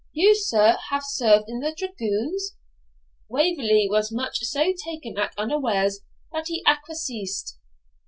[0.13, 2.55] You, sir, have served in the dragoons?'
[3.29, 4.75] Waverley was taken
[5.15, 5.99] so much at unawares
[6.31, 7.59] that he acquiesced.